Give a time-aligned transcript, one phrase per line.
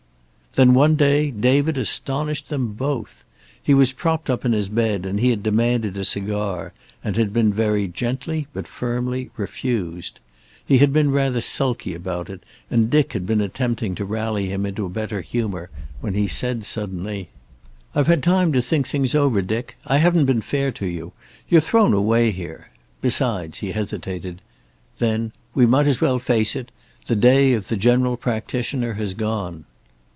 [0.55, 3.23] Then, one day, David astonished them both.
[3.63, 7.53] He was propped up in his bed, and he had demanded a cigar, and been
[7.53, 10.19] very gently but firmly refused.
[10.65, 14.65] He had been rather sulky about it, and Dick had been attempting to rally him
[14.65, 15.69] into better humor
[16.01, 17.29] when he said suddenly:
[17.95, 19.77] "I've had time to think things over, Dick.
[19.87, 21.13] I haven't been fair to you.
[21.47, 22.71] You're thrown away here.
[23.01, 24.41] Besides" he hesitated.
[24.99, 26.71] Then: "We might as well face it.
[27.05, 29.63] The day of the general practitioner has gone."